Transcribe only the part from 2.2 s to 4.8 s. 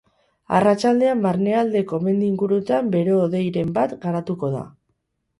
inguruetan bero-hodeiren bat garatuko da.